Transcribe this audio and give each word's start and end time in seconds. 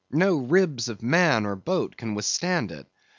No 0.09 0.37
ribs 0.37 0.89
of 0.89 1.03
man 1.03 1.45
or 1.45 1.55
boat 1.55 1.95
can 1.95 2.15
withstand 2.15 2.71
it. 2.71 2.87